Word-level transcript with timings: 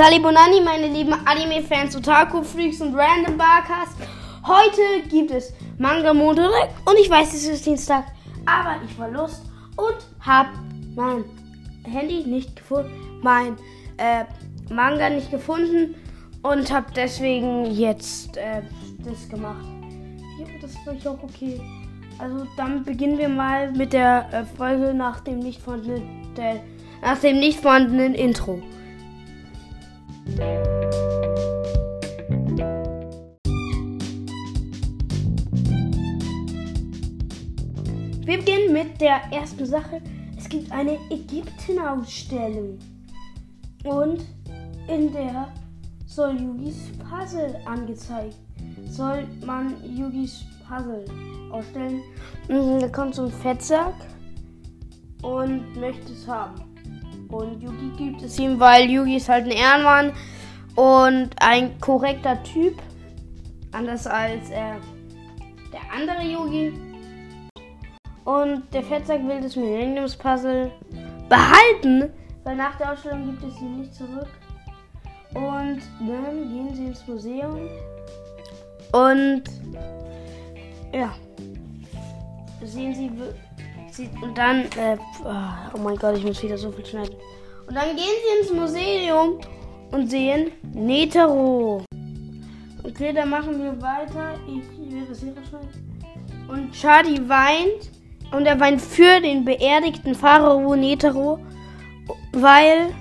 Salibonani, 0.00 0.62
meine 0.62 0.86
lieben 0.86 1.12
Anime-Fans, 1.12 1.94
Otaku-Freaks 1.94 2.80
und 2.80 2.94
Random 2.94 3.36
Barcast. 3.36 3.98
Heute 4.46 5.06
gibt 5.10 5.30
es 5.30 5.52
Manga 5.76 6.14
Montag 6.14 6.70
und 6.86 6.98
ich 6.98 7.10
weiß, 7.10 7.34
es 7.34 7.46
ist 7.46 7.66
Dienstag, 7.66 8.06
aber 8.46 8.76
ich 8.82 8.98
war 8.98 9.10
Lust 9.10 9.42
und 9.76 9.96
habe 10.20 10.48
mein 10.96 11.22
Handy 11.84 12.24
nicht 12.24 12.56
gefunden, 12.56 13.20
mein 13.20 13.58
äh, 13.98 14.24
Manga 14.72 15.10
nicht 15.10 15.30
gefunden 15.30 15.94
und 16.42 16.72
habe 16.72 16.86
deswegen 16.96 17.66
jetzt 17.70 18.38
äh, 18.38 18.62
das 19.04 19.28
gemacht. 19.28 19.66
Ja, 20.38 20.46
das 20.62 20.76
war 20.86 20.94
ich 20.94 21.06
auch 21.06 21.22
okay. 21.22 21.60
Also 22.18 22.46
dann 22.56 22.84
beginnen 22.84 23.18
wir 23.18 23.28
mal 23.28 23.70
mit 23.72 23.92
der 23.92 24.32
äh, 24.32 24.44
Folge 24.56 24.94
nach 24.94 25.20
dem 25.20 25.40
nicht 25.40 25.60
vorhandenen, 25.60 26.34
der, 26.38 26.62
nach 27.02 27.18
dem 27.18 27.38
nicht 27.38 27.60
vorhandenen 27.60 28.14
Intro. 28.14 28.62
Wir 38.24 38.38
beginnen 38.38 38.72
mit 38.72 39.00
der 39.00 39.22
ersten 39.32 39.66
Sache. 39.66 40.00
Es 40.36 40.48
gibt 40.48 40.70
eine 40.70 40.98
Ägypten-Ausstellung. 41.10 42.78
Und 43.84 44.24
in 44.88 45.12
der 45.12 45.52
soll 46.06 46.40
Yugis 46.40 46.90
Puzzle 46.98 47.56
angezeigt. 47.64 48.36
Soll 48.88 49.26
man 49.44 49.74
Yugis 49.84 50.44
Puzzle 50.68 51.04
ausstellen. 51.50 52.02
Da 52.48 52.88
kommt 52.88 53.14
so 53.14 53.24
ein 53.24 53.32
Fettsack 53.32 53.94
und 55.22 55.76
möchte 55.76 56.12
es 56.12 56.26
haben. 56.28 56.69
Und 57.30 57.62
Yugi 57.62 57.90
gibt 57.96 58.22
es 58.22 58.38
ihm, 58.38 58.58
weil 58.58 58.90
Yugi 58.90 59.16
ist 59.16 59.28
halt 59.28 59.44
ein 59.44 59.52
Ehrenmann 59.52 60.12
und 60.74 61.30
ein 61.40 61.78
korrekter 61.80 62.42
Typ. 62.42 62.74
Anders 63.72 64.06
als 64.06 64.50
äh, 64.50 64.74
der 65.72 65.80
andere 65.94 66.22
Yugi. 66.22 66.72
Und 68.24 68.62
der 68.74 68.82
Fettsack 68.82 69.26
will 69.26 69.40
das 69.40 69.56
Millenniums-Puzzle 69.56 70.70
behalten, 71.28 72.10
weil 72.44 72.56
nach 72.56 72.76
der 72.76 72.92
Ausstellung 72.92 73.26
gibt 73.26 73.44
es 73.44 73.60
ihn 73.60 73.80
nicht 73.80 73.94
zurück. 73.94 74.28
Und 75.34 75.80
dann 76.00 76.48
gehen 76.48 76.74
sie 76.74 76.86
ins 76.86 77.06
Museum. 77.06 77.68
Und 78.92 79.44
ja, 80.92 81.14
sehen 82.64 82.94
sie 82.94 83.10
und 84.22 84.36
dann, 84.36 84.64
äh, 84.76 84.96
oh 85.74 85.78
mein 85.78 85.96
Gott, 85.96 86.16
ich 86.16 86.24
muss 86.24 86.42
wieder 86.42 86.58
so 86.58 86.70
viel 86.70 86.86
schneiden. 86.86 87.14
Und 87.66 87.74
dann 87.74 87.96
gehen 87.96 87.96
sie 87.96 88.40
ins 88.40 88.52
Museum 88.52 89.40
und 89.90 90.10
sehen 90.10 90.52
Netero. 90.72 91.84
Okay, 92.84 93.12
dann 93.12 93.30
machen 93.30 93.62
wir 93.62 93.80
weiter. 93.80 94.34
Ich 94.46 94.92
werde 94.92 95.06
hier 95.06 95.44
schneiden. 95.44 96.48
Und 96.48 96.72
Charlie 96.72 97.28
weint. 97.28 97.90
Und 98.32 98.46
er 98.46 98.58
weint 98.60 98.80
für 98.80 99.20
den 99.20 99.44
beerdigten 99.44 100.14
Pharao 100.14 100.76
Netero, 100.76 101.40
weil 102.32 102.94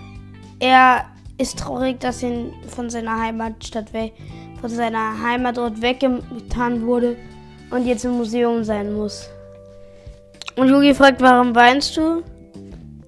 er 0.60 1.06
ist 1.38 1.60
traurig, 1.60 2.00
dass 2.00 2.24
ihn 2.24 2.52
von 2.68 2.90
seiner 2.90 3.20
Heimatstadt 3.20 3.94
weg, 3.94 4.14
von 4.60 4.70
seiner 4.70 5.22
Heimatort 5.22 5.82
weggetan 5.82 6.86
wurde 6.86 7.16
und 7.70 7.86
jetzt 7.86 8.06
im 8.06 8.18
Museum 8.18 8.64
sein 8.64 8.94
muss. 8.94 9.30
Und 10.60 10.68
Yugi 10.68 10.94
fragt, 10.94 11.22
warum 11.22 11.56
weinst 11.56 11.96
du? 11.96 12.22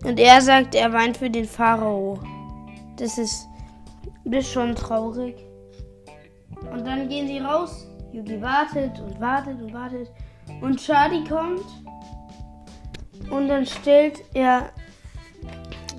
Und 0.05 0.17
er 0.17 0.39
sagt, 0.39 0.73
er 0.73 0.93
weint 0.93 1.17
für 1.17 1.29
den 1.29 1.43
Pharao. 1.43 2.17
Das 2.95 3.17
ist, 3.17 3.45
das 4.23 4.45
ist 4.45 4.53
schon 4.53 4.73
traurig. 4.73 5.35
Und 6.71 6.87
dann 6.87 7.09
gehen 7.09 7.27
sie 7.27 7.39
raus. 7.39 7.87
Yugi 8.13 8.41
wartet 8.41 8.97
und 9.01 9.19
wartet 9.19 9.61
und 9.61 9.73
wartet. 9.73 10.09
Und 10.61 10.79
Shadi 10.79 11.25
kommt. 11.25 11.65
Und 13.29 13.49
dann 13.49 13.65
stellt 13.65 14.23
er. 14.33 14.69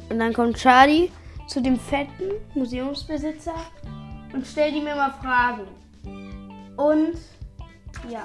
Und 0.09 0.21
dann 0.21 0.33
kommt 0.33 0.59
Shadi 0.59 1.13
zu 1.49 1.61
dem 1.61 1.79
fetten 1.79 2.33
Museumsbesitzer 2.55 3.57
und 4.33 4.47
stellt 4.47 4.75
ihm 4.75 4.87
immer 4.87 5.11
Fragen. 5.21 5.67
Und 6.79 7.19
ja, 8.09 8.23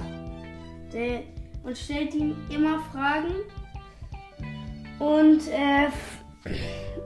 der, 0.93 1.23
und 1.63 1.77
stellt 1.77 2.13
ihm 2.13 2.35
immer 2.49 2.79
Fragen. 2.91 3.33
Und, 4.99 5.47
äh, 5.49 5.89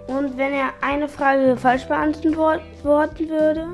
und 0.07 0.37
wenn 0.37 0.53
er 0.53 0.71
eine 0.81 1.07
Frage 1.09 1.57
falsch 1.57 1.85
beantworten 1.85 3.29
würde, 3.29 3.67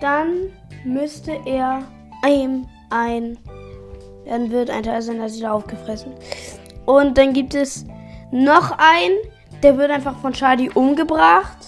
dann 0.00 0.50
müsste 0.84 1.38
er 1.46 1.82
ihm 2.28 2.66
ein. 2.90 3.38
Dann 4.26 4.50
wird 4.50 4.70
ein 4.70 4.82
Teil 4.82 5.02
seiner 5.02 5.28
Seele 5.28 5.52
aufgefressen. 5.52 6.12
Und 6.86 7.18
dann 7.18 7.32
gibt 7.32 7.54
es 7.54 7.84
noch 8.30 8.76
einen, 8.78 9.16
der 9.62 9.76
wird 9.78 9.90
einfach 9.90 10.16
von 10.18 10.32
Charlie 10.32 10.70
umgebracht. 10.70 11.58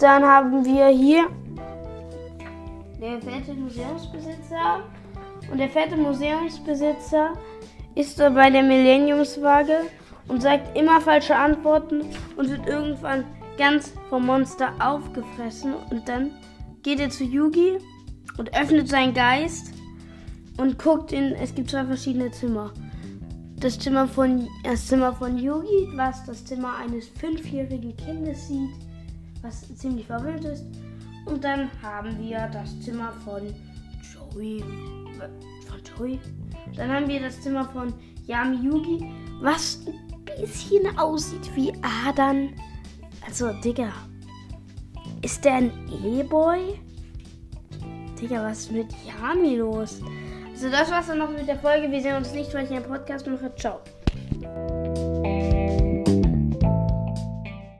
Dann 0.00 0.24
haben 0.24 0.64
wir 0.64 0.88
hier 0.88 1.28
der 3.00 3.20
fette 3.20 3.54
Museumsbesitzer. 3.54 4.84
Und 5.50 5.58
der 5.58 5.68
fette 5.68 5.96
Museumsbesitzer 5.96 7.34
ist 7.94 8.18
bei 8.18 8.50
der 8.50 8.62
Millenniumswaage 8.62 9.86
und 10.28 10.42
sagt 10.42 10.76
immer 10.76 11.00
falsche 11.00 11.36
Antworten 11.36 12.02
und 12.36 12.48
wird 12.50 12.66
irgendwann 12.66 13.24
ganz 13.58 13.92
vom 14.08 14.26
Monster 14.26 14.72
aufgefressen. 14.78 15.74
Und 15.90 16.08
dann 16.08 16.30
geht 16.82 17.00
er 17.00 17.10
zu 17.10 17.24
Yugi 17.24 17.78
und 18.38 18.56
öffnet 18.56 18.88
seinen 18.88 19.14
Geist 19.14 19.72
und 20.56 20.78
guckt 20.78 21.12
in. 21.12 21.32
Es 21.32 21.54
gibt 21.54 21.70
zwei 21.70 21.84
verschiedene 21.84 22.30
Zimmer. 22.30 22.72
Das 23.56 23.78
Zimmer 23.78 24.08
von 24.08 24.48
das 24.64 24.86
Zimmer 24.86 25.12
von 25.12 25.38
Yugi, 25.38 25.88
was 25.94 26.24
das 26.24 26.44
Zimmer 26.44 26.76
eines 26.78 27.08
fünfjährigen 27.08 27.96
Kindes 27.96 28.48
sieht, 28.48 28.70
was 29.42 29.72
ziemlich 29.76 30.06
verwöhnt 30.06 30.44
ist. 30.44 30.64
Und 31.26 31.44
dann 31.44 31.70
haben 31.80 32.18
wir 32.18 32.48
das 32.52 32.80
Zimmer 32.80 33.12
von 33.24 33.42
Joey 34.12 34.64
von 35.18 35.80
Joey. 35.98 36.20
Dann 36.76 36.90
haben 36.90 37.08
wir 37.08 37.20
das 37.20 37.40
Zimmer 37.40 37.68
von 37.68 37.92
Yami 38.26 38.56
Yugi, 38.64 39.10
was 39.40 39.80
ein 39.86 40.24
bisschen 40.24 40.98
aussieht 40.98 41.50
wie 41.54 41.72
Adan. 42.06 42.50
Also, 43.26 43.52
Digga. 43.64 43.92
Ist 45.22 45.44
der 45.44 45.54
ein 45.54 45.72
E-Boy? 46.04 46.80
Digga, 48.20 48.44
was 48.44 48.60
ist 48.60 48.72
mit 48.72 48.88
Yami 49.06 49.56
los? 49.56 50.00
Also, 50.52 50.70
das 50.70 50.90
war's 50.90 51.08
dann 51.08 51.18
noch 51.18 51.30
mit 51.30 51.46
der 51.46 51.58
Folge. 51.58 51.90
Wir 51.90 52.00
sehen 52.00 52.16
uns 52.16 52.32
nicht, 52.32 52.52
weil 52.54 52.64
ich 52.64 52.70
einen 52.70 52.84
Podcast 52.84 53.26
mache. 53.26 53.52
Ciao. 53.56 53.80